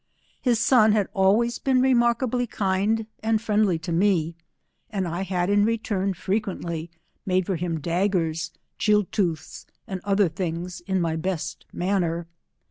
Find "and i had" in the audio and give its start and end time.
4.89-5.47